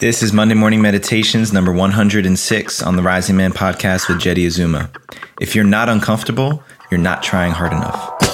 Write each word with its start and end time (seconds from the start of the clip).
This 0.00 0.22
is 0.22 0.32
Monday 0.32 0.54
Morning 0.54 0.80
Meditations 0.80 1.52
number 1.52 1.70
106 1.74 2.82
on 2.82 2.96
the 2.96 3.02
Rising 3.02 3.36
Man 3.36 3.52
podcast 3.52 4.08
with 4.08 4.18
Jeddy 4.18 4.46
Azuma. 4.46 4.90
If 5.38 5.54
you're 5.54 5.62
not 5.62 5.90
uncomfortable, 5.90 6.62
you're 6.90 6.98
not 6.98 7.22
trying 7.22 7.52
hard 7.52 7.72
enough. 7.72 8.29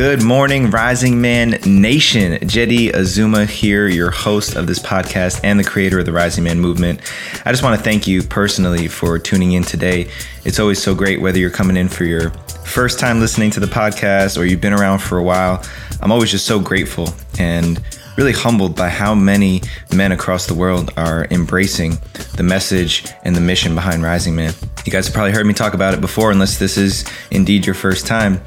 Good 0.00 0.22
morning, 0.22 0.70
Rising 0.70 1.20
Man 1.20 1.58
Nation. 1.66 2.38
Jeddy 2.48 2.88
Azuma 2.88 3.44
here, 3.44 3.86
your 3.86 4.10
host 4.10 4.56
of 4.56 4.66
this 4.66 4.78
podcast 4.78 5.42
and 5.44 5.60
the 5.60 5.62
creator 5.62 5.98
of 5.98 6.06
the 6.06 6.12
Rising 6.12 6.42
Man 6.42 6.58
movement. 6.58 7.02
I 7.44 7.50
just 7.50 7.62
want 7.62 7.78
to 7.78 7.84
thank 7.84 8.06
you 8.06 8.22
personally 8.22 8.88
for 8.88 9.18
tuning 9.18 9.52
in 9.52 9.62
today. 9.62 10.08
It's 10.46 10.58
always 10.58 10.82
so 10.82 10.94
great 10.94 11.20
whether 11.20 11.38
you're 11.38 11.50
coming 11.50 11.76
in 11.76 11.90
for 11.90 12.04
your 12.04 12.30
first 12.64 12.98
time 12.98 13.20
listening 13.20 13.50
to 13.50 13.60
the 13.60 13.66
podcast 13.66 14.38
or 14.38 14.46
you've 14.46 14.62
been 14.62 14.72
around 14.72 15.00
for 15.00 15.18
a 15.18 15.22
while. 15.22 15.62
I'm 16.00 16.10
always 16.10 16.30
just 16.30 16.46
so 16.46 16.58
grateful 16.58 17.10
and 17.38 17.78
really 18.16 18.32
humbled 18.32 18.74
by 18.74 18.88
how 18.88 19.14
many 19.14 19.60
men 19.94 20.12
across 20.12 20.46
the 20.46 20.54
world 20.54 20.94
are 20.96 21.26
embracing 21.30 21.98
the 22.38 22.42
message 22.42 23.04
and 23.24 23.36
the 23.36 23.40
mission 23.42 23.74
behind 23.74 24.02
Rising 24.02 24.34
Man. 24.34 24.54
You 24.86 24.92
guys 24.92 25.08
have 25.08 25.14
probably 25.14 25.32
heard 25.32 25.44
me 25.44 25.52
talk 25.52 25.74
about 25.74 25.92
it 25.92 26.00
before, 26.00 26.30
unless 26.30 26.58
this 26.58 26.78
is 26.78 27.04
indeed 27.30 27.66
your 27.66 27.74
first 27.74 28.06
time 28.06 28.40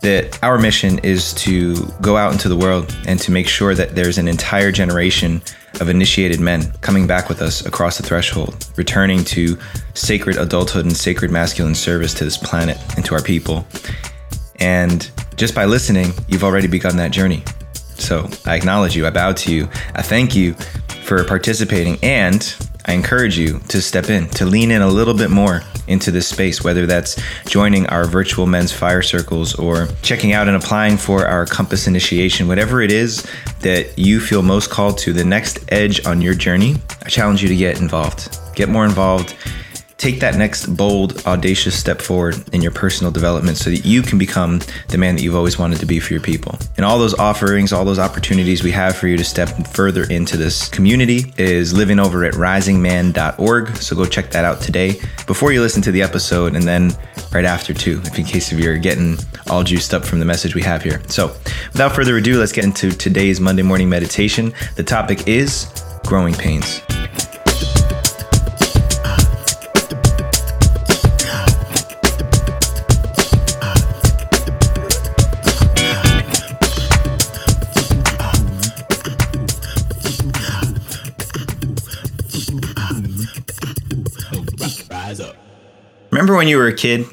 that 0.00 0.38
our 0.42 0.58
mission 0.58 0.98
is 1.00 1.32
to 1.34 1.74
go 2.00 2.16
out 2.16 2.32
into 2.32 2.48
the 2.48 2.56
world 2.56 2.96
and 3.06 3.18
to 3.18 3.32
make 3.32 3.48
sure 3.48 3.74
that 3.74 3.94
there's 3.94 4.18
an 4.18 4.28
entire 4.28 4.70
generation 4.70 5.42
of 5.80 5.88
initiated 5.88 6.40
men 6.40 6.72
coming 6.80 7.06
back 7.06 7.28
with 7.28 7.42
us 7.42 7.66
across 7.66 7.96
the 7.96 8.02
threshold, 8.02 8.70
returning 8.76 9.24
to 9.24 9.58
sacred 9.94 10.36
adulthood 10.36 10.84
and 10.84 10.96
sacred 10.96 11.30
masculine 11.30 11.74
service 11.74 12.14
to 12.14 12.24
this 12.24 12.36
planet 12.36 12.78
and 12.96 13.04
to 13.04 13.14
our 13.14 13.22
people. 13.22 13.66
And 14.60 15.10
just 15.36 15.54
by 15.54 15.64
listening, 15.64 16.12
you've 16.28 16.44
already 16.44 16.68
begun 16.68 16.96
that 16.96 17.10
journey. 17.10 17.42
So 17.72 18.28
I 18.46 18.54
acknowledge 18.54 18.96
you, 18.96 19.06
I 19.06 19.10
bow 19.10 19.32
to 19.32 19.52
you, 19.52 19.68
I 19.94 20.02
thank 20.02 20.34
you 20.34 20.54
for 21.04 21.24
participating, 21.24 21.98
and 22.02 22.54
I 22.86 22.92
encourage 22.92 23.36
you 23.36 23.58
to 23.68 23.82
step 23.82 24.10
in, 24.10 24.28
to 24.30 24.46
lean 24.46 24.70
in 24.70 24.82
a 24.82 24.88
little 24.88 25.14
bit 25.14 25.30
more 25.30 25.62
into 25.88 26.10
this 26.10 26.28
space, 26.28 26.62
whether 26.62 26.86
that's 26.86 27.20
joining 27.46 27.86
our 27.88 28.04
virtual 28.06 28.46
men's 28.46 28.72
fire 28.72 29.02
circles 29.02 29.54
or 29.54 29.88
checking 30.02 30.32
out 30.32 30.48
and 30.48 30.56
applying 30.56 30.96
for 30.96 31.26
our 31.26 31.46
Compass 31.46 31.86
initiation, 31.86 32.48
whatever 32.48 32.80
it 32.80 32.92
is 32.92 33.26
that 33.60 33.98
you 33.98 34.20
feel 34.20 34.42
most 34.42 34.70
called 34.70 34.98
to, 34.98 35.12
the 35.12 35.24
next 35.24 35.60
edge 35.72 36.04
on 36.06 36.20
your 36.20 36.34
journey, 36.34 36.76
I 37.04 37.08
challenge 37.08 37.42
you 37.42 37.48
to 37.48 37.56
get 37.56 37.80
involved. 37.80 38.38
Get 38.54 38.68
more 38.68 38.84
involved 38.84 39.34
take 39.98 40.20
that 40.20 40.36
next 40.36 40.66
bold, 40.76 41.26
audacious 41.26 41.78
step 41.78 42.00
forward 42.00 42.36
in 42.54 42.62
your 42.62 42.70
personal 42.70 43.12
development 43.12 43.58
so 43.58 43.68
that 43.68 43.84
you 43.84 44.00
can 44.00 44.16
become 44.16 44.60
the 44.88 44.96
man 44.96 45.16
that 45.16 45.22
you've 45.22 45.34
always 45.34 45.58
wanted 45.58 45.80
to 45.80 45.86
be 45.86 45.98
for 45.98 46.12
your 46.12 46.22
people. 46.22 46.56
And 46.76 46.86
all 46.86 47.00
those 47.00 47.18
offerings, 47.18 47.72
all 47.72 47.84
those 47.84 47.98
opportunities 47.98 48.62
we 48.62 48.70
have 48.70 48.96
for 48.96 49.08
you 49.08 49.16
to 49.16 49.24
step 49.24 49.48
further 49.68 50.04
into 50.04 50.36
this 50.36 50.68
community 50.68 51.34
is 51.36 51.74
living 51.74 51.98
over 51.98 52.24
at 52.24 52.34
risingman.org. 52.34 53.76
So 53.76 53.96
go 53.96 54.04
check 54.04 54.30
that 54.30 54.44
out 54.44 54.60
today 54.60 55.00
before 55.26 55.52
you 55.52 55.60
listen 55.60 55.82
to 55.82 55.90
the 55.90 56.02
episode 56.02 56.54
and 56.54 56.62
then 56.62 56.92
right 57.32 57.44
after 57.44 57.74
too, 57.74 58.00
if 58.04 58.16
in 58.16 58.24
case 58.24 58.52
if 58.52 58.60
you're 58.60 58.78
getting 58.78 59.18
all 59.50 59.64
juiced 59.64 59.94
up 59.94 60.04
from 60.04 60.20
the 60.20 60.24
message 60.24 60.54
we 60.54 60.62
have 60.62 60.80
here. 60.80 61.02
So 61.08 61.28
without 61.72 61.92
further 61.92 62.16
ado, 62.16 62.38
let's 62.38 62.52
get 62.52 62.64
into 62.64 62.92
today's 62.92 63.40
Monday 63.40 63.62
morning 63.62 63.88
meditation. 63.88 64.52
The 64.76 64.84
topic 64.84 65.26
is 65.26 65.66
growing 66.06 66.34
pains. 66.34 66.80
Remember 86.28 86.40
when 86.40 86.48
you 86.48 86.58
were 86.58 86.66
a 86.66 86.74
kid 86.74 87.06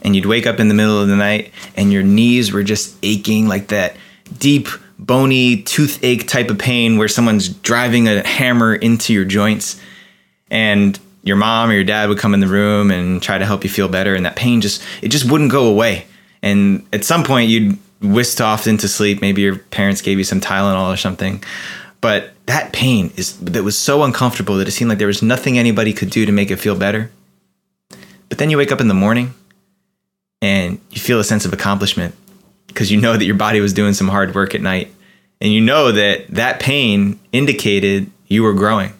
and 0.00 0.16
you'd 0.16 0.24
wake 0.24 0.46
up 0.46 0.58
in 0.58 0.68
the 0.68 0.74
middle 0.74 0.98
of 0.98 1.08
the 1.08 1.16
night 1.16 1.52
and 1.76 1.92
your 1.92 2.02
knees 2.02 2.50
were 2.50 2.62
just 2.62 2.96
aching 3.02 3.46
like 3.46 3.68
that 3.68 3.94
deep, 4.38 4.68
bony 4.98 5.60
toothache 5.60 6.26
type 6.26 6.48
of 6.48 6.56
pain 6.56 6.96
where 6.96 7.06
someone's 7.06 7.50
driving 7.50 8.08
a 8.08 8.26
hammer 8.26 8.74
into 8.74 9.12
your 9.12 9.26
joints 9.26 9.78
and 10.50 10.98
your 11.24 11.36
mom 11.36 11.68
or 11.68 11.74
your 11.74 11.84
dad 11.84 12.08
would 12.08 12.16
come 12.16 12.32
in 12.32 12.40
the 12.40 12.46
room 12.46 12.90
and 12.90 13.22
try 13.22 13.36
to 13.36 13.44
help 13.44 13.64
you 13.64 13.68
feel 13.68 13.86
better 13.86 14.14
and 14.14 14.24
that 14.24 14.34
pain 14.34 14.62
just 14.62 14.82
it 15.02 15.08
just 15.08 15.30
wouldn't 15.30 15.50
go 15.50 15.66
away. 15.66 16.06
And 16.42 16.86
at 16.90 17.04
some 17.04 17.22
point 17.22 17.50
you'd 17.50 17.76
whisked 18.00 18.40
off 18.40 18.66
into 18.66 18.88
sleep. 18.88 19.20
Maybe 19.20 19.42
your 19.42 19.56
parents 19.58 20.00
gave 20.00 20.16
you 20.16 20.24
some 20.24 20.40
tylenol 20.40 20.90
or 20.90 20.96
something. 20.96 21.44
But 22.00 22.30
that 22.46 22.72
pain 22.72 23.12
is 23.18 23.38
that 23.40 23.62
was 23.62 23.76
so 23.76 24.04
uncomfortable 24.04 24.56
that 24.56 24.68
it 24.68 24.72
seemed 24.72 24.88
like 24.88 24.96
there 24.96 25.06
was 25.06 25.22
nothing 25.22 25.58
anybody 25.58 25.92
could 25.92 26.08
do 26.08 26.24
to 26.24 26.32
make 26.32 26.50
it 26.50 26.56
feel 26.56 26.76
better 26.76 27.10
but 28.34 28.40
then 28.40 28.50
you 28.50 28.58
wake 28.58 28.72
up 28.72 28.80
in 28.80 28.88
the 28.88 28.94
morning 28.94 29.32
and 30.42 30.80
you 30.90 31.00
feel 31.00 31.20
a 31.20 31.24
sense 31.24 31.44
of 31.44 31.52
accomplishment 31.52 32.16
because 32.66 32.90
you 32.90 33.00
know 33.00 33.16
that 33.16 33.24
your 33.24 33.36
body 33.36 33.60
was 33.60 33.72
doing 33.72 33.94
some 33.94 34.08
hard 34.08 34.34
work 34.34 34.56
at 34.56 34.60
night. 34.60 34.92
And 35.40 35.52
you 35.52 35.60
know 35.60 35.92
that 35.92 36.26
that 36.30 36.58
pain 36.58 37.20
indicated 37.30 38.10
you 38.26 38.42
were 38.42 38.52
growing. 38.52 38.92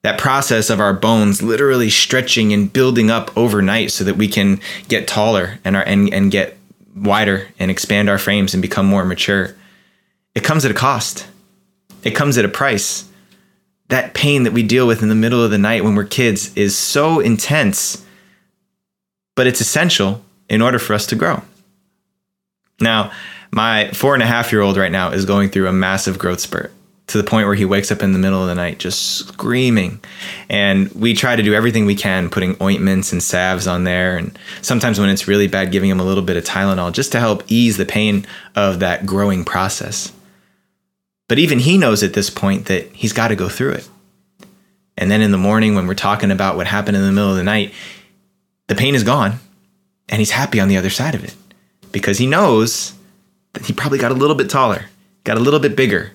That 0.00 0.16
process 0.16 0.70
of 0.70 0.80
our 0.80 0.94
bones 0.94 1.42
literally 1.42 1.90
stretching 1.90 2.54
and 2.54 2.72
building 2.72 3.10
up 3.10 3.36
overnight 3.36 3.90
so 3.90 4.02
that 4.04 4.16
we 4.16 4.28
can 4.28 4.60
get 4.88 5.06
taller 5.06 5.58
and, 5.62 5.76
our, 5.76 5.82
and, 5.82 6.10
and 6.10 6.30
get 6.30 6.56
wider 6.96 7.48
and 7.58 7.70
expand 7.70 8.08
our 8.08 8.16
frames 8.16 8.54
and 8.54 8.62
become 8.62 8.86
more 8.86 9.04
mature. 9.04 9.54
It 10.34 10.42
comes 10.42 10.64
at 10.64 10.70
a 10.70 10.74
cost. 10.74 11.26
It 12.02 12.12
comes 12.12 12.38
at 12.38 12.46
a 12.46 12.48
price. 12.48 13.06
That 13.88 14.14
pain 14.14 14.44
that 14.44 14.54
we 14.54 14.62
deal 14.62 14.86
with 14.86 15.02
in 15.02 15.10
the 15.10 15.14
middle 15.14 15.44
of 15.44 15.50
the 15.50 15.58
night 15.58 15.84
when 15.84 15.96
we're 15.96 16.04
kids 16.04 16.56
is 16.56 16.74
so 16.74 17.20
intense 17.20 18.06
but 19.34 19.46
it's 19.46 19.60
essential 19.60 20.24
in 20.48 20.62
order 20.62 20.78
for 20.78 20.94
us 20.94 21.06
to 21.06 21.16
grow. 21.16 21.42
Now, 22.80 23.12
my 23.50 23.90
four 23.92 24.14
and 24.14 24.22
a 24.22 24.26
half 24.26 24.52
year 24.52 24.60
old 24.60 24.76
right 24.76 24.92
now 24.92 25.10
is 25.10 25.24
going 25.24 25.50
through 25.50 25.68
a 25.68 25.72
massive 25.72 26.18
growth 26.18 26.40
spurt 26.40 26.72
to 27.08 27.18
the 27.18 27.28
point 27.28 27.46
where 27.46 27.54
he 27.54 27.64
wakes 27.64 27.92
up 27.92 28.02
in 28.02 28.12
the 28.12 28.18
middle 28.18 28.40
of 28.40 28.48
the 28.48 28.54
night 28.54 28.78
just 28.78 29.28
screaming. 29.28 30.00
And 30.48 30.90
we 30.92 31.14
try 31.14 31.36
to 31.36 31.42
do 31.42 31.52
everything 31.52 31.84
we 31.84 31.94
can, 31.94 32.30
putting 32.30 32.56
ointments 32.62 33.12
and 33.12 33.22
salves 33.22 33.66
on 33.66 33.84
there. 33.84 34.16
And 34.16 34.36
sometimes 34.62 34.98
when 34.98 35.10
it's 35.10 35.28
really 35.28 35.46
bad, 35.46 35.72
giving 35.72 35.90
him 35.90 36.00
a 36.00 36.04
little 36.04 36.22
bit 36.22 36.36
of 36.36 36.44
Tylenol 36.44 36.92
just 36.92 37.12
to 37.12 37.20
help 37.20 37.42
ease 37.48 37.76
the 37.76 37.84
pain 37.84 38.26
of 38.56 38.80
that 38.80 39.04
growing 39.04 39.44
process. 39.44 40.12
But 41.28 41.38
even 41.38 41.58
he 41.58 41.76
knows 41.76 42.02
at 42.02 42.14
this 42.14 42.30
point 42.30 42.66
that 42.66 42.86
he's 42.92 43.12
got 43.12 43.28
to 43.28 43.36
go 43.36 43.48
through 43.48 43.72
it. 43.72 43.88
And 44.96 45.10
then 45.10 45.22
in 45.22 45.32
the 45.32 45.38
morning, 45.38 45.74
when 45.74 45.86
we're 45.86 45.94
talking 45.94 46.30
about 46.30 46.56
what 46.56 46.66
happened 46.66 46.96
in 46.96 47.02
the 47.02 47.12
middle 47.12 47.30
of 47.30 47.36
the 47.36 47.42
night, 47.42 47.72
the 48.72 48.78
pain 48.78 48.94
is 48.94 49.04
gone 49.04 49.38
and 50.08 50.18
he's 50.18 50.30
happy 50.30 50.58
on 50.58 50.66
the 50.66 50.78
other 50.78 50.88
side 50.88 51.14
of 51.14 51.22
it 51.22 51.34
because 51.92 52.16
he 52.16 52.26
knows 52.26 52.94
that 53.52 53.66
he 53.66 53.72
probably 53.74 53.98
got 53.98 54.10
a 54.10 54.14
little 54.14 54.34
bit 54.34 54.48
taller, 54.48 54.86
got 55.24 55.36
a 55.36 55.40
little 55.40 55.60
bit 55.60 55.76
bigger. 55.76 56.12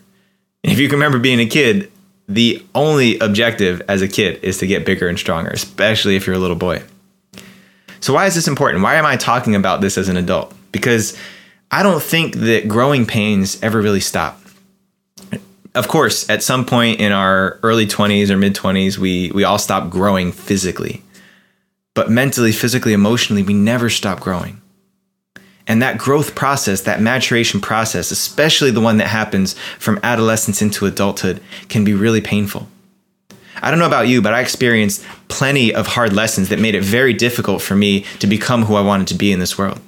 If 0.64 0.80
you 0.80 0.88
can 0.88 0.96
remember 0.96 1.20
being 1.20 1.40
a 1.40 1.46
kid, 1.46 1.92
the 2.28 2.66
only 2.74 3.20
objective 3.20 3.84
as 3.88 4.02
a 4.02 4.08
kid 4.08 4.44
is 4.44 4.58
to 4.58 4.66
get 4.66 4.88
bigger 4.88 5.08
and 5.08 5.20
stronger, 5.20 5.52
especially 5.52 6.16
if 6.16 6.26
you're 6.26 6.36
a 6.36 6.40
little 6.40 6.56
boy. 6.56 6.82
So, 8.00 8.12
why 8.14 8.26
is 8.26 8.34
this 8.34 8.48
important? 8.48 8.84
Why 8.84 8.96
am 8.96 9.06
I 9.06 9.18
talking 9.18 9.54
about 9.54 9.82
this 9.82 9.96
as 9.96 10.10
an 10.10 10.18
adult? 10.18 10.52
Because 10.72 11.16
I 11.70 11.84
don't 11.84 12.02
think 12.02 12.38
that 12.38 12.68
growing 12.68 13.06
pains 13.06 13.62
ever 13.62 13.80
really 13.80 14.00
stop. 14.00 14.42
Of 15.76 15.88
course, 15.88 16.28
at 16.28 16.42
some 16.42 16.66
point 16.66 17.00
in 17.00 17.12
our 17.12 17.60
early 17.62 17.86
20s 17.86 18.32
or 18.32 18.38
mid 18.38 18.56
20s, 18.56 18.98
we, 18.98 19.32
we 19.32 19.44
all 19.44 19.60
stop 19.60 19.92
growing 19.92 20.32
physically. 20.32 21.04
But 21.98 22.12
mentally, 22.12 22.52
physically, 22.52 22.94
emotionally, 22.94 23.42
we 23.42 23.56
never 23.56 23.90
stop 23.90 24.20
growing. 24.20 24.62
And 25.66 25.82
that 25.82 25.98
growth 25.98 26.36
process, 26.36 26.82
that 26.82 27.02
maturation 27.02 27.60
process, 27.60 28.12
especially 28.12 28.70
the 28.70 28.80
one 28.80 28.98
that 28.98 29.08
happens 29.08 29.56
from 29.80 30.00
adolescence 30.04 30.62
into 30.62 30.86
adulthood, 30.86 31.42
can 31.70 31.84
be 31.84 31.96
really 31.96 32.22
painful. 32.22 32.68
I 33.64 33.72
don't 33.72 33.80
know 33.80 33.88
about 33.88 34.08
you, 34.08 34.22
but 34.22 34.36
I 34.36 34.42
experienced 34.42 35.04
plenty 35.28 35.74
of 35.74 35.88
hard 35.88 36.14
lessons 36.14 36.50
that 36.50 36.60
made 36.60 36.76
it 36.76 36.84
very 36.84 37.14
difficult 37.14 37.64
for 37.64 37.76
me 37.76 38.02
to 38.20 38.28
become 38.28 38.66
who 38.66 38.76
I 38.76 38.82
wanted 38.82 39.08
to 39.08 39.16
be 39.16 39.32
in 39.32 39.40
this 39.40 39.58
world. 39.58 39.80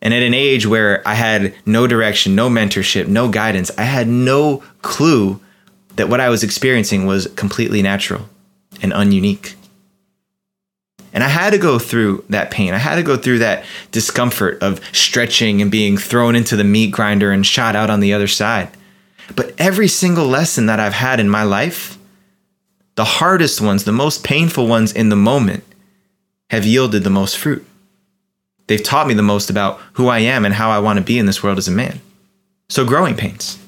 And 0.00 0.14
at 0.14 0.22
an 0.22 0.32
age 0.32 0.64
where 0.64 1.02
I 1.04 1.14
had 1.14 1.56
no 1.66 1.88
direction, 1.88 2.36
no 2.36 2.48
mentorship, 2.48 3.08
no 3.08 3.28
guidance, 3.28 3.72
I 3.76 3.82
had 3.82 4.06
no 4.06 4.62
clue 4.82 5.40
that 5.96 6.08
what 6.08 6.20
I 6.20 6.28
was 6.28 6.44
experiencing 6.44 7.04
was 7.04 7.26
completely 7.34 7.82
natural 7.82 8.28
and 8.80 8.92
ununique. 8.92 9.56
And 11.12 11.22
I 11.22 11.28
had 11.28 11.50
to 11.50 11.58
go 11.58 11.78
through 11.78 12.24
that 12.30 12.50
pain. 12.50 12.72
I 12.72 12.78
had 12.78 12.96
to 12.96 13.02
go 13.02 13.16
through 13.16 13.40
that 13.40 13.64
discomfort 13.90 14.62
of 14.62 14.80
stretching 14.94 15.60
and 15.60 15.70
being 15.70 15.98
thrown 15.98 16.34
into 16.34 16.56
the 16.56 16.64
meat 16.64 16.90
grinder 16.90 17.30
and 17.30 17.44
shot 17.44 17.76
out 17.76 17.90
on 17.90 18.00
the 18.00 18.14
other 18.14 18.28
side. 18.28 18.70
But 19.36 19.54
every 19.58 19.88
single 19.88 20.26
lesson 20.26 20.66
that 20.66 20.80
I've 20.80 20.94
had 20.94 21.20
in 21.20 21.28
my 21.28 21.42
life 21.42 21.98
the 22.94 23.04
hardest 23.04 23.60
ones, 23.60 23.84
the 23.84 23.92
most 23.92 24.22
painful 24.22 24.66
ones 24.66 24.92
in 24.92 25.08
the 25.08 25.16
moment, 25.16 25.64
have 26.50 26.66
yielded 26.66 27.04
the 27.04 27.10
most 27.10 27.38
fruit. 27.38 27.66
They've 28.66 28.82
taught 28.82 29.06
me 29.06 29.14
the 29.14 29.22
most 29.22 29.50
about 29.50 29.80
who 29.94 30.08
I 30.08 30.20
am 30.20 30.44
and 30.44 30.54
how 30.54 30.70
I 30.70 30.78
want 30.78 30.98
to 30.98 31.04
be 31.04 31.18
in 31.18 31.26
this 31.26 31.42
world 31.42 31.58
as 31.58 31.68
a 31.68 31.72
man. 31.72 32.00
So, 32.68 32.84
growing 32.84 33.16
pains. 33.16 33.58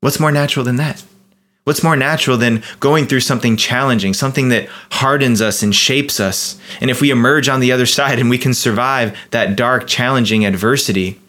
What's 0.00 0.20
more 0.20 0.32
natural 0.32 0.64
than 0.64 0.76
that? 0.76 1.02
What's 1.64 1.82
more 1.82 1.96
natural 1.96 2.36
than 2.36 2.62
going 2.80 3.06
through 3.06 3.20
something 3.20 3.56
challenging, 3.56 4.14
something 4.14 4.48
that 4.48 4.68
hardens 4.90 5.42
us 5.42 5.62
and 5.62 5.74
shapes 5.74 6.18
us? 6.18 6.58
And 6.80 6.90
if 6.90 7.00
we 7.00 7.10
emerge 7.10 7.48
on 7.48 7.60
the 7.60 7.70
other 7.70 7.86
side 7.86 8.18
and 8.18 8.30
we 8.30 8.38
can 8.38 8.54
survive 8.54 9.16
that 9.30 9.56
dark, 9.56 9.86
challenging 9.86 10.46
adversity, 10.46 11.20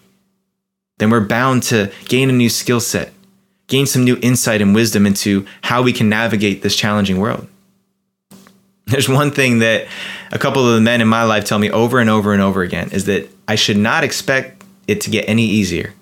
then 0.98 1.10
we're 1.10 1.20
bound 1.20 1.64
to 1.64 1.92
gain 2.06 2.30
a 2.30 2.34
new 2.34 2.50
skill 2.50 2.80
set, 2.80 3.12
gain 3.68 3.86
some 3.86 4.04
new 4.06 4.18
insight 4.22 4.62
and 4.62 4.74
wisdom 4.74 5.06
into 5.06 5.46
how 5.64 5.82
we 5.82 5.92
can 5.92 6.08
navigate 6.08 6.62
this 6.62 6.76
challenging 6.76 7.20
world. 7.20 7.48
There's 8.86 9.10
one 9.10 9.32
thing 9.32 9.60
that 9.60 9.88
a 10.32 10.40
couple 10.40 10.68
of 10.68 10.76
the 10.76 10.82
men 10.82 11.02
in 11.02 11.08
my 11.08 11.24
life 11.24 11.46
tell 11.46 11.60
me 11.60 11.70
over 11.72 12.00
and 12.00 12.10
over 12.10 12.34
and 12.34 12.42
over 12.42 12.62
again 12.62 12.90
is 12.92 13.06
that 13.06 13.30
I 13.48 13.56
should 13.56 13.78
not 13.78 14.04
expect 14.04 14.64
it 14.88 15.02
to 15.02 15.10
get 15.10 15.28
any 15.28 15.46
easier. 15.46 15.94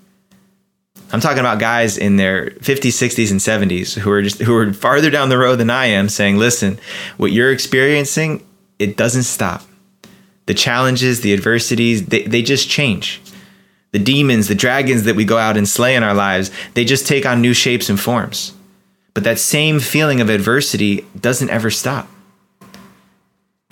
I'm 1.11 1.19
talking 1.19 1.39
about 1.39 1.59
guys 1.59 1.97
in 1.97 2.17
their 2.17 2.51
50s, 2.51 2.91
60s, 2.91 3.31
and 3.31 3.39
70s 3.39 3.97
who 3.97 4.11
are 4.11 4.21
just 4.21 4.39
who 4.41 4.55
are 4.55 4.71
farther 4.73 5.09
down 5.09 5.29
the 5.29 5.39
road 5.39 5.55
than 5.55 5.69
I 5.69 5.87
am 5.87 6.07
saying, 6.07 6.37
listen, 6.37 6.79
what 7.17 7.31
you're 7.31 7.51
experiencing, 7.51 8.45
it 8.77 8.95
doesn't 8.95 9.23
stop. 9.23 9.63
The 10.45 10.53
challenges, 10.53 11.21
the 11.21 11.33
adversities, 11.33 12.05
they, 12.07 12.23
they 12.23 12.41
just 12.41 12.69
change. 12.69 13.21
The 13.91 13.99
demons, 13.99 14.47
the 14.47 14.55
dragons 14.55 15.03
that 15.03 15.15
we 15.15 15.25
go 15.25 15.37
out 15.37 15.57
and 15.57 15.67
slay 15.67 15.95
in 15.95 16.03
our 16.03 16.13
lives, 16.13 16.51
they 16.75 16.85
just 16.85 17.07
take 17.07 17.25
on 17.25 17.41
new 17.41 17.53
shapes 17.53 17.89
and 17.89 17.99
forms. 17.99 18.53
But 19.15 19.23
that 19.23 19.39
same 19.39 19.79
feeling 19.79 20.21
of 20.21 20.29
adversity 20.29 21.05
doesn't 21.19 21.49
ever 21.49 21.71
stop. 21.71 22.07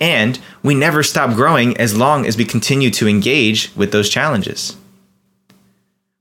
And 0.00 0.38
we 0.62 0.74
never 0.74 1.02
stop 1.02 1.34
growing 1.34 1.76
as 1.76 1.96
long 1.96 2.26
as 2.26 2.36
we 2.36 2.44
continue 2.44 2.90
to 2.90 3.08
engage 3.08 3.74
with 3.76 3.92
those 3.92 4.08
challenges. 4.08 4.76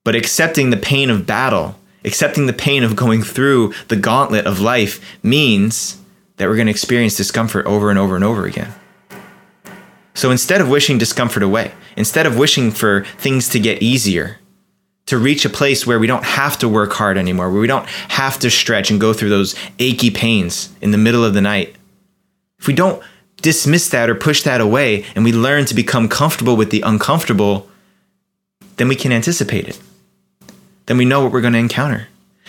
But 0.08 0.16
accepting 0.16 0.70
the 0.70 0.78
pain 0.78 1.10
of 1.10 1.26
battle, 1.26 1.76
accepting 2.06 2.46
the 2.46 2.54
pain 2.54 2.86
of 2.86 2.96
going 2.96 3.22
through 3.24 3.74
the 3.90 3.98
gauntlet 3.98 4.46
of 4.46 4.62
life 4.62 5.02
means 5.22 6.00
that 6.38 6.48
we're 6.48 6.56
going 6.56 6.68
to 6.68 6.72
experience 6.72 7.18
discomfort 7.18 7.66
over 7.66 7.90
and 7.90 8.00
over 8.00 8.16
and 8.16 8.24
over 8.24 8.46
again. 8.46 8.74
So 10.14 10.32
instead 10.32 10.62
of 10.62 10.70
wishing 10.70 10.98
discomfort 10.98 11.44
away, 11.44 11.74
instead 11.98 12.26
of 12.26 12.38
wishing 12.38 12.72
for 12.72 13.04
things 13.18 13.50
to 13.50 13.60
get 13.60 13.84
easier, 13.84 14.40
to 15.08 15.18
reach 15.18 15.44
a 15.44 15.50
place 15.50 15.86
where 15.86 16.00
we 16.00 16.08
don't 16.08 16.24
have 16.24 16.58
to 16.60 16.70
work 16.70 16.94
hard 16.94 17.18
anymore, 17.18 17.52
where 17.52 17.60
we 17.60 17.68
don't 17.68 17.90
have 18.08 18.40
to 18.40 18.50
stretch 18.50 18.90
and 18.90 19.02
go 19.02 19.12
through 19.12 19.28
those 19.28 19.56
achy 19.78 20.10
pains 20.10 20.70
in 20.80 20.92
the 20.92 20.98
middle 20.98 21.26
of 21.26 21.34
the 21.34 21.42
night, 21.42 21.76
if 22.60 22.68
we 22.68 22.74
don't 22.74 23.04
dismiss 23.42 23.90
that 23.90 24.10
or 24.10 24.16
push 24.16 24.44
that 24.44 24.62
away 24.62 25.04
and 25.16 25.26
we 25.26 25.34
learn 25.34 25.66
to 25.66 25.76
become 25.76 26.08
comfortable 26.08 26.56
with 26.56 26.72
the 26.72 26.80
uncomfortable, 26.80 27.70
then 28.78 28.88
we 28.88 28.96
can 28.96 29.12
anticipate 29.12 29.68
it. 29.68 29.78
Then 30.88 30.98
we 30.98 31.06
know 31.06 31.22
what 31.22 31.32
we're 31.32 31.42
going 31.42 31.54
to 31.54 31.60
encounter. 31.60 32.08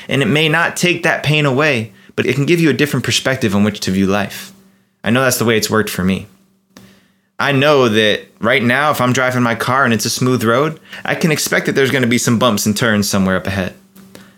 And 0.08 0.22
it 0.22 0.26
may 0.26 0.48
not 0.48 0.76
take 0.76 1.02
that 1.02 1.22
pain 1.22 1.44
away, 1.44 1.92
but 2.16 2.26
it 2.26 2.34
can 2.34 2.46
give 2.46 2.60
you 2.60 2.70
a 2.70 2.74
different 2.74 3.04
perspective 3.04 3.54
on 3.54 3.64
which 3.64 3.80
to 3.80 3.90
view 3.90 4.06
life. 4.06 4.52
I 5.04 5.10
know 5.10 5.22
that's 5.22 5.38
the 5.38 5.44
way 5.44 5.56
it's 5.56 5.70
worked 5.70 5.90
for 5.90 6.02
me. 6.02 6.26
I 7.38 7.52
know 7.52 7.88
that 7.88 8.26
right 8.40 8.62
now, 8.62 8.90
if 8.90 9.00
I'm 9.00 9.12
driving 9.12 9.42
my 9.42 9.54
car 9.54 9.84
and 9.84 9.94
it's 9.94 10.04
a 10.04 10.10
smooth 10.10 10.42
road, 10.42 10.80
I 11.04 11.14
can 11.14 11.30
expect 11.30 11.66
that 11.66 11.72
there's 11.72 11.92
going 11.92 12.02
to 12.02 12.08
be 12.08 12.18
some 12.18 12.38
bumps 12.38 12.66
and 12.66 12.76
turns 12.76 13.08
somewhere 13.08 13.36
up 13.36 13.46
ahead. 13.46 13.74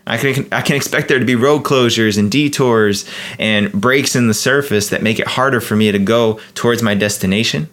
I 0.06 0.18
can 0.18 0.48
I 0.52 0.60
can 0.60 0.76
expect 0.76 1.08
there 1.08 1.18
to 1.18 1.24
be 1.24 1.36
road 1.36 1.62
closures 1.62 2.18
and 2.18 2.30
detours 2.30 3.08
and 3.38 3.72
breaks 3.72 4.16
in 4.16 4.26
the 4.26 4.34
surface 4.34 4.88
that 4.88 5.02
make 5.02 5.20
it 5.20 5.26
harder 5.26 5.60
for 5.60 5.76
me 5.76 5.92
to 5.92 5.98
go 5.98 6.40
towards 6.54 6.82
my 6.82 6.94
destination. 6.94 7.68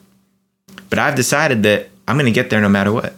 But 0.89 1.00
I've 1.00 1.15
decided 1.15 1.63
that 1.63 1.89
I'm 2.07 2.15
going 2.15 2.25
to 2.25 2.31
get 2.31 2.50
there 2.50 2.62
no 2.62 2.69
matter 2.69 2.94
what. 2.94 3.15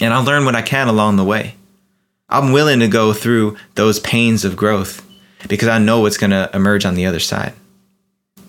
And 0.00 0.12
I'll 0.12 0.24
learn 0.24 0.44
what 0.44 0.54
I 0.54 0.62
can 0.62 0.88
along 0.88 1.16
the 1.16 1.24
way. 1.24 1.54
I'm 2.28 2.52
willing 2.52 2.80
to 2.80 2.88
go 2.88 3.12
through 3.12 3.56
those 3.74 4.00
pains 4.00 4.44
of 4.44 4.56
growth 4.56 5.04
because 5.48 5.68
I 5.68 5.78
know 5.78 6.00
what's 6.00 6.16
going 6.16 6.30
to 6.30 6.50
emerge 6.54 6.84
on 6.84 6.94
the 6.94 7.06
other 7.06 7.20
side. 7.20 7.52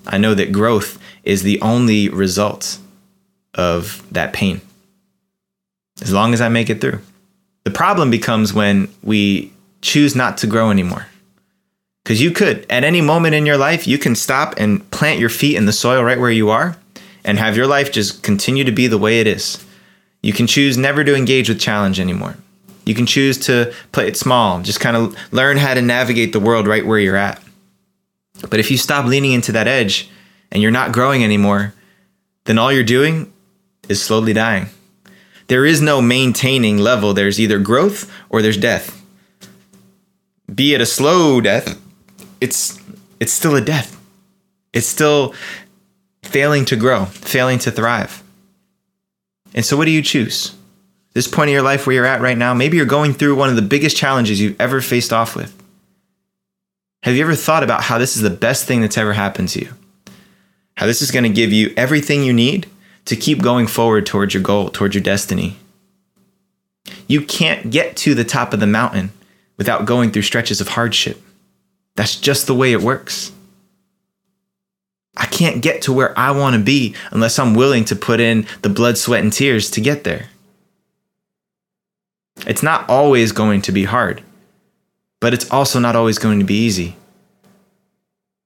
I 0.07 0.17
know 0.17 0.33
that 0.33 0.51
growth 0.51 0.99
is 1.23 1.43
the 1.43 1.59
only 1.61 2.09
result 2.09 2.77
of 3.53 4.05
that 4.11 4.33
pain. 4.33 4.61
As 6.01 6.13
long 6.13 6.33
as 6.33 6.41
I 6.41 6.49
make 6.49 6.69
it 6.69 6.81
through. 6.81 6.99
The 7.63 7.71
problem 7.71 8.11
becomes 8.11 8.53
when 8.53 8.89
we 9.01 9.51
choose 9.81 10.15
not 10.15 10.37
to 10.39 10.47
grow 10.47 10.69
anymore. 10.69 11.07
Because 12.03 12.21
you 12.21 12.29
could, 12.29 12.67
at 12.69 12.83
any 12.83 13.01
moment 13.01 13.33
in 13.33 13.47
your 13.47 13.57
life, 13.57 13.87
you 13.87 13.97
can 13.97 14.13
stop 14.13 14.53
and 14.57 14.89
plant 14.91 15.19
your 15.19 15.29
feet 15.29 15.55
in 15.55 15.65
the 15.65 15.73
soil 15.73 16.03
right 16.03 16.19
where 16.19 16.29
you 16.29 16.51
are 16.51 16.77
and 17.23 17.39
have 17.39 17.57
your 17.57 17.65
life 17.65 17.91
just 17.91 18.21
continue 18.21 18.63
to 18.63 18.71
be 18.71 18.85
the 18.85 18.99
way 18.99 19.19
it 19.19 19.25
is. 19.25 19.65
You 20.21 20.31
can 20.31 20.45
choose 20.45 20.77
never 20.77 21.03
to 21.03 21.15
engage 21.15 21.49
with 21.49 21.59
challenge 21.59 21.99
anymore. 21.99 22.37
You 22.85 22.93
can 22.95 23.05
choose 23.05 23.37
to 23.45 23.73
play 23.91 24.07
it 24.07 24.17
small, 24.17 24.61
just 24.61 24.79
kind 24.79 24.95
of 24.95 25.15
learn 25.33 25.57
how 25.57 25.73
to 25.73 25.81
navigate 25.81 26.33
the 26.33 26.39
world 26.39 26.67
right 26.67 26.85
where 26.85 26.99
you're 26.99 27.15
at. 27.15 27.41
But 28.49 28.59
if 28.59 28.69
you 28.69 28.77
stop 28.77 29.05
leaning 29.05 29.31
into 29.31 29.51
that 29.53 29.67
edge 29.67 30.09
and 30.51 30.61
you're 30.61 30.71
not 30.71 30.91
growing 30.91 31.23
anymore, 31.23 31.73
then 32.43 32.57
all 32.57 32.71
you're 32.71 32.83
doing 32.83 33.33
is 33.89 34.03
slowly 34.03 34.33
dying 34.33 34.69
there 35.47 35.65
is 35.65 35.81
no 35.81 36.01
maintaining 36.01 36.77
level. 36.77 37.13
There's 37.13 37.39
either 37.39 37.59
growth 37.59 38.11
or 38.29 38.41
there's 38.41 38.57
death. 38.57 39.01
Be 40.53 40.73
it 40.73 40.81
a 40.81 40.85
slow 40.85 41.41
death, 41.41 41.79
it's 42.41 42.79
it's 43.19 43.33
still 43.33 43.55
a 43.55 43.61
death. 43.61 43.99
It's 44.73 44.87
still 44.87 45.33
failing 46.23 46.65
to 46.65 46.75
grow, 46.75 47.05
failing 47.05 47.59
to 47.59 47.71
thrive. 47.71 48.23
And 49.53 49.63
so 49.63 49.77
what 49.77 49.85
do 49.85 49.91
you 49.91 50.01
choose? 50.01 50.55
This 51.15 51.29
point 51.29 51.47
of 51.47 51.53
your 51.53 51.61
life 51.61 51.87
where 51.87 51.95
you're 51.95 52.05
at 52.05 52.19
right 52.19 52.37
now, 52.37 52.53
maybe 52.53 52.75
you're 52.75 52.85
going 52.85 53.13
through 53.13 53.35
one 53.35 53.49
of 53.49 53.55
the 53.55 53.61
biggest 53.61 53.95
challenges 53.95 54.41
you've 54.41 54.59
ever 54.59 54.81
faced 54.81 55.13
off 55.13 55.33
with. 55.33 55.55
Have 57.03 57.15
you 57.15 57.23
ever 57.23 57.35
thought 57.35 57.63
about 57.63 57.83
how 57.83 57.97
this 57.97 58.17
is 58.17 58.21
the 58.21 58.29
best 58.29 58.65
thing 58.65 58.81
that's 58.81 58.97
ever 58.97 59.13
happened 59.13 59.47
to 59.49 59.61
you? 59.61 59.73
How 60.75 60.85
this 60.85 61.01
is 61.01 61.11
going 61.11 61.23
to 61.23 61.29
give 61.29 61.53
you 61.53 61.73
everything 61.77 62.23
you 62.23 62.33
need 62.33 62.69
to 63.05 63.15
keep 63.15 63.41
going 63.41 63.65
forward 63.65 64.05
towards 64.05 64.33
your 64.33 64.43
goal, 64.43 64.69
towards 64.69 64.93
your 64.93 65.03
destiny. 65.03 65.55
You 67.07 67.21
can't 67.21 67.71
get 67.71 67.95
to 67.97 68.13
the 68.13 68.25
top 68.25 68.53
of 68.53 68.59
the 68.59 68.67
mountain 68.67 69.11
without 69.55 69.85
going 69.85 70.11
through 70.11 70.23
stretches 70.23 70.59
of 70.59 70.67
hardship. 70.67 71.21
That's 71.95 72.19
just 72.19 72.45
the 72.45 72.55
way 72.55 72.73
it 72.73 72.81
works. 72.81 73.31
I 75.15 75.27
can't 75.27 75.61
get 75.61 75.83
to 75.83 75.93
where 75.93 76.17
I 76.19 76.31
want 76.31 76.57
to 76.57 76.61
be 76.61 76.93
unless 77.11 77.39
I'm 77.39 77.53
willing 77.53 77.85
to 77.85 77.95
put 77.95 78.19
in 78.19 78.45
the 78.63 78.69
blood, 78.69 78.97
sweat, 78.97 79.23
and 79.23 79.31
tears 79.31 79.71
to 79.71 79.79
get 79.79 80.03
there. 80.03 80.27
It's 82.47 82.63
not 82.63 82.89
always 82.89 83.31
going 83.31 83.61
to 83.63 83.71
be 83.71 83.85
hard, 83.85 84.21
but 85.19 85.33
it's 85.33 85.49
also 85.49 85.79
not 85.79 85.95
always 85.95 86.19
going 86.19 86.39
to 86.39 86.45
be 86.45 86.57
easy. 86.65 86.95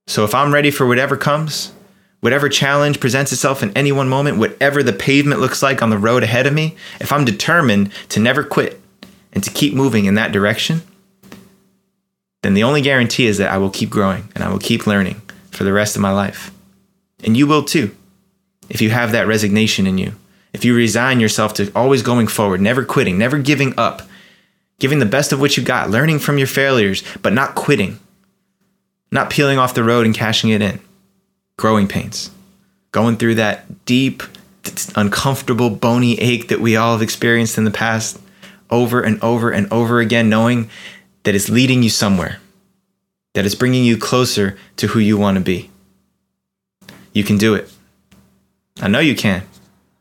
So 0.06 0.24
if 0.24 0.34
I'm 0.34 0.54
ready 0.54 0.70
for 0.70 0.86
whatever 0.86 1.16
comes, 1.16 1.72
whatever 2.20 2.48
challenge 2.48 3.00
presents 3.00 3.32
itself 3.32 3.62
in 3.62 3.76
any 3.76 3.92
one 3.92 4.08
moment, 4.08 4.38
whatever 4.38 4.82
the 4.82 4.92
pavement 4.92 5.40
looks 5.40 5.62
like 5.62 5.82
on 5.82 5.90
the 5.90 5.98
road 5.98 6.22
ahead 6.22 6.46
of 6.46 6.52
me, 6.52 6.76
if 7.00 7.12
I'm 7.12 7.24
determined 7.24 7.92
to 8.10 8.20
never 8.20 8.42
quit 8.42 8.80
and 9.32 9.42
to 9.44 9.50
keep 9.50 9.74
moving 9.74 10.06
in 10.06 10.14
that 10.14 10.32
direction, 10.32 10.82
then 12.42 12.54
the 12.54 12.64
only 12.64 12.80
guarantee 12.80 13.26
is 13.26 13.38
that 13.38 13.50
I 13.50 13.58
will 13.58 13.70
keep 13.70 13.90
growing 13.90 14.28
and 14.34 14.42
I 14.42 14.50
will 14.50 14.58
keep 14.58 14.86
learning 14.86 15.20
for 15.50 15.64
the 15.64 15.72
rest 15.72 15.94
of 15.94 16.02
my 16.02 16.10
life. 16.10 16.50
And 17.22 17.36
you 17.36 17.46
will 17.46 17.64
too, 17.64 17.94
if 18.68 18.80
you 18.80 18.90
have 18.90 19.12
that 19.12 19.26
resignation 19.26 19.86
in 19.86 19.98
you. 19.98 20.14
If 20.52 20.64
you 20.64 20.74
resign 20.74 21.20
yourself 21.20 21.54
to 21.54 21.70
always 21.74 22.02
going 22.02 22.26
forward, 22.26 22.60
never 22.60 22.84
quitting, 22.84 23.18
never 23.18 23.38
giving 23.38 23.78
up, 23.78 24.02
giving 24.78 24.98
the 24.98 25.06
best 25.06 25.32
of 25.32 25.40
what 25.40 25.56
you 25.56 25.62
got, 25.62 25.90
learning 25.90 26.18
from 26.18 26.38
your 26.38 26.46
failures, 26.46 27.04
but 27.22 27.32
not 27.32 27.54
quitting, 27.54 28.00
not 29.12 29.30
peeling 29.30 29.58
off 29.58 29.74
the 29.74 29.84
road 29.84 30.06
and 30.06 30.14
cashing 30.14 30.50
it 30.50 30.62
in 30.62 30.80
growing 31.56 31.86
pains, 31.86 32.30
going 32.90 33.16
through 33.16 33.34
that 33.34 33.84
deep, 33.84 34.22
uncomfortable, 34.96 35.70
bony 35.70 36.18
ache 36.18 36.48
that 36.48 36.60
we 36.60 36.74
all 36.74 36.92
have 36.92 37.02
experienced 37.02 37.58
in 37.58 37.64
the 37.64 37.70
past 37.70 38.18
over 38.70 39.02
and 39.02 39.22
over 39.22 39.50
and 39.50 39.70
over 39.72 40.00
again, 40.00 40.28
knowing 40.28 40.70
that 41.24 41.34
it's 41.34 41.50
leading 41.50 41.82
you 41.82 41.90
somewhere, 41.90 42.40
that 43.34 43.44
it's 43.44 43.54
bringing 43.54 43.84
you 43.84 43.98
closer 43.98 44.56
to 44.76 44.86
who 44.88 44.98
you 44.98 45.18
want 45.18 45.36
to 45.36 45.40
be. 45.42 45.70
You 47.12 47.24
can 47.24 47.36
do 47.36 47.54
it. 47.54 47.70
I 48.80 48.88
know 48.88 49.00
you 49.00 49.14
can, 49.14 49.42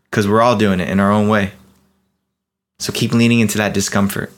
because 0.10 0.28
we're 0.28 0.42
all 0.42 0.56
doing 0.56 0.80
it 0.80 0.90
in 0.90 1.00
our 1.00 1.12
own 1.12 1.28
way. 1.28 1.52
So 2.80 2.94
keep 2.94 3.14
leaning 3.14 3.40
into 3.40 3.58
that 3.58 3.74
discomfort. 3.74 4.32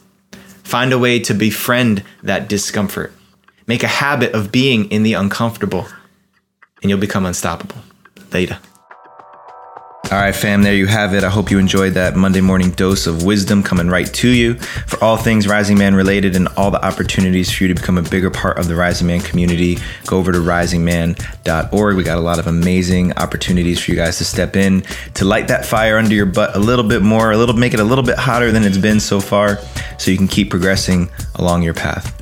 Find 0.64 0.94
a 0.94 1.00
way 1.00 1.20
to 1.20 1.34
befriend 1.34 2.04
that 2.24 2.48
discomfort. 2.48 3.14
Make 3.68 3.84
a 3.84 3.88
habit 3.88 4.34
of 4.34 4.52
being 4.52 4.90
in 4.92 5.04
the 5.04 5.14
uncomfortable 5.14 5.88
and 6.82 6.90
you'll 6.90 7.00
become 7.00 7.26
unstoppable. 7.26 7.78
Later. 8.32 8.60
All 10.12 10.18
right, 10.18 10.36
fam, 10.36 10.62
there 10.62 10.74
you 10.74 10.88
have 10.88 11.14
it. 11.14 11.24
I 11.24 11.30
hope 11.30 11.50
you 11.50 11.58
enjoyed 11.58 11.94
that 11.94 12.18
Monday 12.18 12.42
morning 12.42 12.72
dose 12.72 13.08
of 13.08 13.24
wisdom 13.24 13.64
coming 13.64 13.88
right 13.88 14.14
to 14.16 14.28
you. 14.28 14.56
For 14.56 15.02
all 15.02 15.16
things 15.16 15.48
Rising 15.48 15.78
Man 15.78 15.96
related 15.96 16.36
and 16.36 16.50
all 16.58 16.70
the 16.70 16.86
opportunities 16.86 17.50
for 17.50 17.64
you 17.64 17.74
to 17.74 17.80
become 17.80 17.98
a 17.98 18.02
bigger 18.02 18.30
part 18.30 18.60
of 18.60 18.68
the 18.68 18.76
Rising 18.76 19.08
Man 19.08 19.22
community, 19.22 19.78
go 20.08 20.18
over 20.18 20.34
to 20.34 20.40
risingman.org. 20.40 21.96
We 21.96 22.04
got 22.04 22.18
a 22.18 22.22
lot 22.22 22.40
of 22.40 22.48
amazing 22.48 23.14
opportunities 23.14 23.80
for 23.80 23.92
you 23.92 23.96
guys 23.96 24.18
to 24.18 24.26
step 24.26 24.58
in 24.58 24.82
to 25.14 25.24
light 25.24 25.48
that 25.48 25.66
fire 25.66 25.98
under 25.98 26.14
your 26.14 26.26
butt 26.26 26.58
a 26.58 26.60
little 26.60 26.86
bit 26.86 27.02
more, 27.02 27.32
a 27.32 27.38
little 27.38 27.56
make 27.56 27.74
it 27.74 27.80
a 27.80 27.86
little 27.86 28.04
bit 28.04 28.18
hotter 28.18 28.52
than 28.52 28.66
it's 28.66 28.78
been 28.78 29.00
so 29.00 29.22
far 29.22 29.60
so 29.98 30.12
you 30.12 30.18
can 30.18 30.28
keep 30.28 30.50
progressing 30.50 31.10
along 31.36 31.64
your 31.64 31.74
path. 31.74 32.21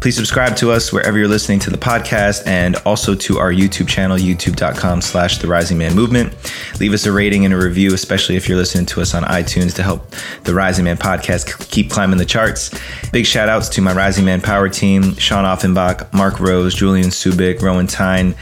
Please 0.00 0.14
subscribe 0.14 0.54
to 0.56 0.70
us 0.70 0.92
wherever 0.92 1.18
you're 1.18 1.26
listening 1.26 1.58
to 1.58 1.70
the 1.70 1.76
podcast 1.76 2.46
and 2.46 2.76
also 2.86 3.16
to 3.16 3.38
our 3.38 3.50
YouTube 3.50 3.88
channel, 3.88 4.16
youtube.com 4.16 5.00
slash 5.00 5.38
the 5.38 5.48
rising 5.48 5.76
man 5.76 5.92
movement. 5.96 6.32
Leave 6.78 6.92
us 6.92 7.04
a 7.04 7.10
rating 7.10 7.44
and 7.44 7.52
a 7.52 7.56
review, 7.56 7.92
especially 7.92 8.36
if 8.36 8.48
you're 8.48 8.56
listening 8.56 8.86
to 8.86 9.00
us 9.00 9.12
on 9.12 9.24
iTunes 9.24 9.74
to 9.74 9.82
help 9.82 10.14
the 10.44 10.54
Rising 10.54 10.84
Man 10.84 10.96
podcast 10.96 11.68
keep 11.70 11.90
climbing 11.90 12.16
the 12.16 12.24
charts. 12.24 12.70
Big 13.10 13.26
shout 13.26 13.48
outs 13.48 13.68
to 13.70 13.80
my 13.80 13.92
Rising 13.92 14.24
Man 14.24 14.40
power 14.40 14.68
team, 14.68 15.16
Sean 15.16 15.44
Offenbach, 15.44 16.14
Mark 16.14 16.38
Rose, 16.38 16.76
Julian 16.76 17.08
Subic, 17.08 17.60
Rowan 17.60 17.88
Tyne, 17.88 18.36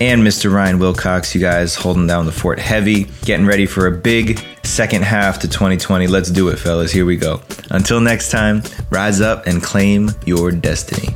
and 0.00 0.22
Mr. 0.22 0.52
Ryan 0.52 0.78
Wilcox. 0.78 1.34
You 1.34 1.40
guys 1.40 1.74
holding 1.74 2.06
down 2.06 2.26
the 2.26 2.32
fort 2.32 2.58
heavy, 2.58 3.04
getting 3.24 3.46
ready 3.46 3.66
for 3.66 3.86
a 3.86 3.92
big 3.92 4.40
second 4.62 5.04
half 5.04 5.38
to 5.40 5.48
2020. 5.48 6.06
Let's 6.06 6.30
do 6.30 6.48
it, 6.48 6.58
fellas. 6.58 6.92
Here 6.92 7.06
we 7.06 7.16
go. 7.16 7.40
Until 7.70 8.00
next 8.00 8.30
time, 8.30 8.62
rise 8.90 9.20
up 9.20 9.46
and 9.46 9.62
claim 9.62 10.10
your 10.26 10.50
destiny. 10.50 11.14